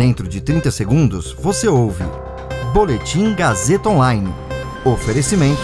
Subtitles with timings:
[0.00, 2.04] Dentro de 30 segundos, você ouve
[2.72, 4.32] Boletim Gazeta Online.
[4.82, 5.60] Oferecimento.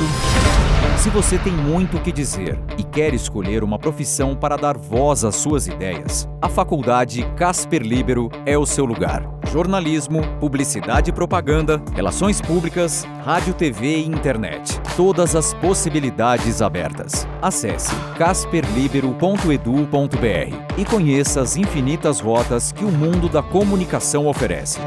[0.99, 5.25] Se você tem muito o que dizer e quer escolher uma profissão para dar voz
[5.25, 9.36] às suas ideias, a Faculdade Casper Libero é o seu lugar.
[9.51, 14.79] Jornalismo, publicidade e propaganda, relações públicas, rádio, TV e internet.
[14.97, 17.27] Todas as possibilidades abertas.
[17.41, 24.79] Acesse casperlibero.edu.br e conheça as infinitas rotas que o mundo da comunicação oferece.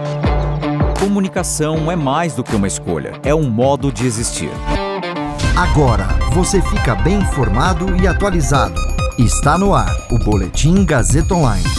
[1.00, 4.52] Comunicação é mais do que uma escolha, é um modo de existir.
[5.56, 8.76] Agora você fica bem informado e atualizado.
[9.18, 11.79] Está no ar o Boletim Gazeta Online.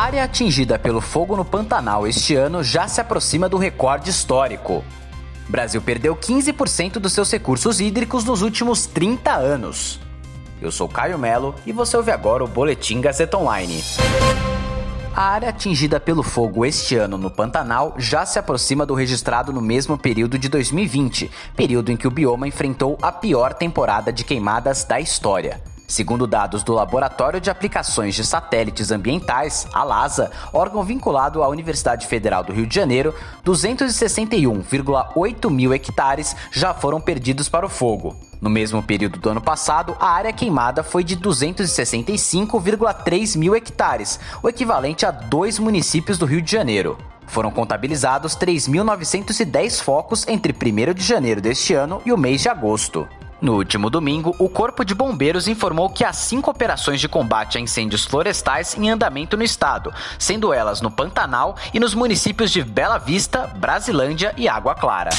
[0.00, 4.82] A área atingida pelo fogo no Pantanal este ano já se aproxima do recorde histórico.
[5.46, 10.00] Brasil perdeu 15% dos seus recursos hídricos nos últimos 30 anos.
[10.58, 13.84] Eu sou Caio Melo e você ouve agora o Boletim Gazeta Online.
[15.14, 19.60] A área atingida pelo fogo este ano no Pantanal já se aproxima do registrado no
[19.60, 24.82] mesmo período de 2020, período em que o bioma enfrentou a pior temporada de queimadas
[24.82, 25.60] da história.
[25.90, 32.06] Segundo dados do Laboratório de Aplicações de Satélites Ambientais, a LASA, órgão vinculado à Universidade
[32.06, 33.12] Federal do Rio de Janeiro,
[33.44, 38.14] 261,8 mil hectares já foram perdidos para o fogo.
[38.40, 44.48] No mesmo período do ano passado, a área queimada foi de 265,3 mil hectares, o
[44.48, 46.96] equivalente a dois municípios do Rio de Janeiro.
[47.26, 53.08] Foram contabilizados 3.910 focos entre 1 de janeiro deste ano e o mês de agosto.
[53.40, 57.60] No último domingo, o Corpo de Bombeiros informou que há cinco operações de combate a
[57.60, 62.98] incêndios florestais em andamento no estado, sendo elas no Pantanal e nos municípios de Bela
[62.98, 65.10] Vista, Brasilândia e Água Clara.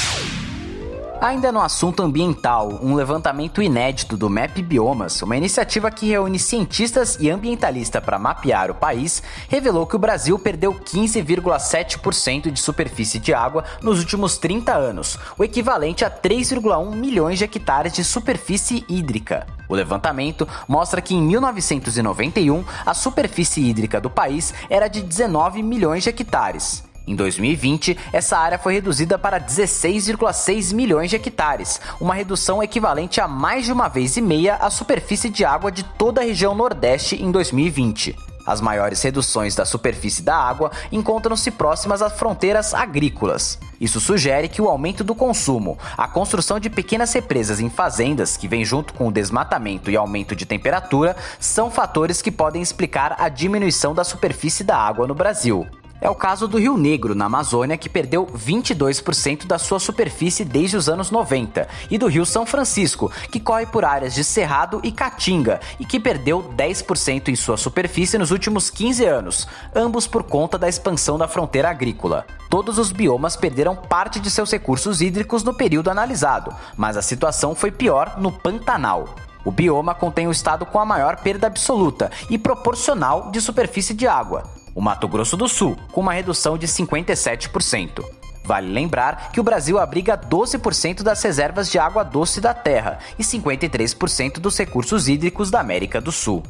[1.22, 7.16] Ainda no assunto ambiental, um levantamento inédito do MAP Biomas, uma iniciativa que reúne cientistas
[7.20, 13.32] e ambientalistas para mapear o país, revelou que o Brasil perdeu 15,7% de superfície de
[13.32, 19.46] água nos últimos 30 anos, o equivalente a 3,1 milhões de hectares de superfície hídrica.
[19.68, 26.02] O levantamento mostra que em 1991 a superfície hídrica do país era de 19 milhões
[26.02, 26.82] de hectares.
[27.06, 33.26] Em 2020, essa área foi reduzida para 16,6 milhões de hectares, uma redução equivalente a
[33.26, 37.20] mais de uma vez e meia a superfície de água de toda a região Nordeste
[37.20, 38.16] em 2020.
[38.46, 43.58] As maiores reduções da superfície da água encontram-se próximas às fronteiras agrícolas.
[43.80, 48.48] Isso sugere que o aumento do consumo, a construção de pequenas represas em fazendas, que
[48.48, 53.28] vem junto com o desmatamento e aumento de temperatura, são fatores que podem explicar a
[53.28, 55.66] diminuição da superfície da água no Brasil.
[56.02, 60.76] É o caso do Rio Negro, na Amazônia, que perdeu 22% da sua superfície desde
[60.76, 64.90] os anos 90, e do Rio São Francisco, que corre por áreas de Cerrado e
[64.90, 70.58] Caatinga, e que perdeu 10% em sua superfície nos últimos 15 anos, ambos por conta
[70.58, 72.26] da expansão da fronteira agrícola.
[72.50, 77.54] Todos os biomas perderam parte de seus recursos hídricos no período analisado, mas a situação
[77.54, 79.14] foi pior no Pantanal.
[79.44, 84.08] O bioma contém o estado com a maior perda absoluta e proporcional de superfície de
[84.08, 88.04] água, o Mato Grosso do Sul, com uma redução de 57%.
[88.44, 93.22] Vale lembrar que o Brasil abriga 12% das reservas de água doce da Terra e
[93.22, 96.42] 53% dos recursos hídricos da América do Sul.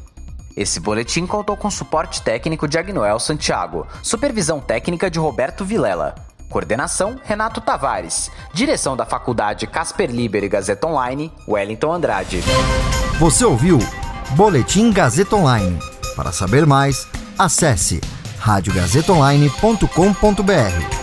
[0.56, 6.15] Esse boletim contou com suporte técnico de Agnoel Santiago, supervisão técnica de Roberto Vilela,
[6.50, 12.41] coordenação Renato Tavares, direção da Faculdade Casper Liber e Gazeta Online, Wellington Andrade.
[13.19, 13.78] Você ouviu
[14.31, 15.78] Boletim Gazeta Online.
[16.15, 18.00] Para saber mais, acesse
[18.38, 21.02] radiogazetaonline.com.br.